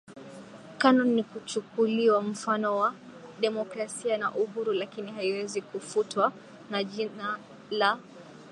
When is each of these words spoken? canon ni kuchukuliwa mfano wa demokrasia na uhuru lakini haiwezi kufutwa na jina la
canon 0.79 1.07
ni 1.15 1.23
kuchukuliwa 1.23 2.21
mfano 2.21 2.77
wa 2.77 2.93
demokrasia 3.39 4.17
na 4.17 4.31
uhuru 4.35 4.73
lakini 4.73 5.11
haiwezi 5.11 5.61
kufutwa 5.61 6.33
na 6.69 6.83
jina 6.83 7.39
la 7.69 7.99